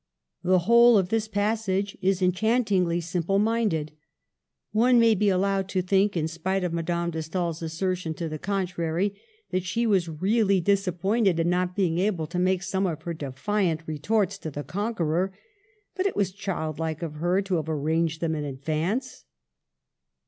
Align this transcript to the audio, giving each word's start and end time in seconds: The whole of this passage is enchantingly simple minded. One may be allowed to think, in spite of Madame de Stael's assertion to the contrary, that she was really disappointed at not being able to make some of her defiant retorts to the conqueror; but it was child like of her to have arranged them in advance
The 0.41 0.57
whole 0.65 0.97
of 0.97 1.09
this 1.09 1.27
passage 1.27 1.95
is 2.01 2.23
enchantingly 2.23 3.01
simple 3.01 3.37
minded. 3.37 3.91
One 4.71 4.99
may 4.99 5.13
be 5.13 5.29
allowed 5.29 5.69
to 5.69 5.83
think, 5.83 6.17
in 6.17 6.27
spite 6.27 6.63
of 6.63 6.73
Madame 6.73 7.11
de 7.11 7.21
Stael's 7.21 7.61
assertion 7.61 8.15
to 8.15 8.27
the 8.27 8.39
contrary, 8.39 9.13
that 9.51 9.61
she 9.63 9.85
was 9.85 10.09
really 10.09 10.59
disappointed 10.59 11.39
at 11.39 11.45
not 11.45 11.75
being 11.75 11.99
able 11.99 12.25
to 12.25 12.39
make 12.39 12.63
some 12.63 12.87
of 12.87 13.03
her 13.03 13.13
defiant 13.13 13.83
retorts 13.85 14.39
to 14.39 14.49
the 14.49 14.63
conqueror; 14.63 15.33
but 15.95 16.07
it 16.07 16.15
was 16.15 16.31
child 16.31 16.79
like 16.79 17.03
of 17.03 17.17
her 17.17 17.43
to 17.43 17.57
have 17.57 17.69
arranged 17.69 18.21
them 18.21 18.33
in 18.33 18.43
advance 18.43 19.25